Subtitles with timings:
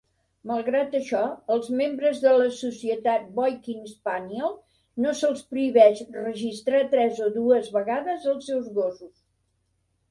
[0.51, 1.19] Malgrat això,
[1.55, 4.57] els membres de la Societat Boykin Spaniel
[5.05, 9.17] no se'ls prohibeix registrar tres o dues vegades als seus gossos.